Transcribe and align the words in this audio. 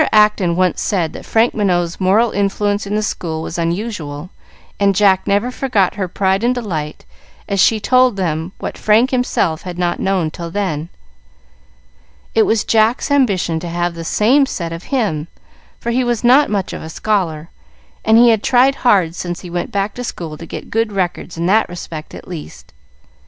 Acton 0.11 0.55
once 0.55 0.81
said 0.81 1.13
that 1.13 1.27
Frank 1.27 1.53
Minot's 1.53 1.99
moral 2.01 2.31
influence 2.31 2.87
in 2.87 2.95
the 2.95 3.03
school 3.03 3.43
was 3.43 3.59
unusual, 3.59 4.31
and 4.79 4.95
Jack 4.95 5.27
never 5.27 5.51
forgot 5.51 5.93
her 5.93 6.07
pride 6.07 6.43
and 6.43 6.55
delight 6.55 7.05
as 7.47 7.59
she 7.59 7.79
told 7.79 8.15
them 8.15 8.51
what 8.57 8.79
Frank 8.79 9.11
himself 9.11 9.61
had 9.61 9.77
not 9.77 9.99
known 9.99 10.31
till 10.31 10.49
then. 10.49 10.89
It 12.33 12.47
was 12.47 12.63
Jack's 12.63 13.11
ambition 13.11 13.59
to 13.59 13.69
have 13.69 13.93
the 13.93 14.03
same 14.03 14.47
said 14.47 14.73
of 14.73 14.85
him, 14.85 15.27
for 15.79 15.91
he 15.91 16.03
was 16.03 16.23
not 16.23 16.49
much 16.49 16.73
of 16.73 16.81
a 16.81 16.89
scholar, 16.89 17.51
and 18.03 18.17
he 18.17 18.29
had 18.29 18.41
tried 18.41 18.73
hard 18.81 19.13
since 19.13 19.41
he 19.41 19.51
went 19.51 19.71
back 19.71 19.93
to 19.93 20.03
school 20.03 20.35
to 20.35 20.47
get 20.47 20.71
good 20.71 20.91
records 20.91 21.37
in 21.37 21.45
that 21.45 21.69
respect 21.69 22.15
at 22.15 22.27
least. 22.27 22.73